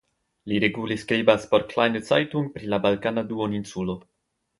Li 0.51 0.55
regule 0.61 0.95
skribas 1.01 1.45
por 1.51 1.65
Kleine 1.73 2.01
Zeitung 2.07 2.47
pri 2.55 2.71
la 2.75 2.81
Balkana 2.87 3.25
duoninsulo. 3.33 3.97